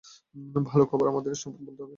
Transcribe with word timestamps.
ভালো 0.65 0.83
খবর, 0.85 1.05
আমাদের 1.07 1.31
স্টেফানকে 1.33 1.63
বলতে 1.67 1.81
হবে। 1.83 1.89